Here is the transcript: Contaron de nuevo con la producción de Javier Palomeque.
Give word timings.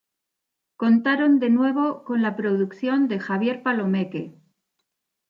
Contaron 0.77 1.37
de 1.37 1.51
nuevo 1.51 2.03
con 2.03 2.23
la 2.23 2.35
producción 2.35 3.07
de 3.07 3.19
Javier 3.19 3.61
Palomeque. 3.61 4.33